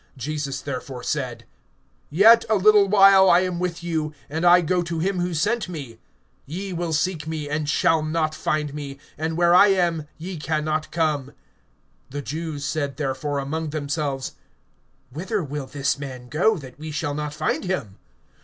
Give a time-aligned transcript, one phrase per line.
[0.17, 1.45] (33)Jesus therefore said:
[2.09, 5.69] Yet a little while I am with you, and I go to him who sent
[5.69, 5.99] me.
[6.49, 10.65] (34)Ye will seek me, and shall not find me; and where I am, ye can
[10.65, 11.33] not come.
[12.11, 14.31] (35)The Jews said therefore among themselves:
[15.11, 17.99] Whither will this man go, that we shall not find him?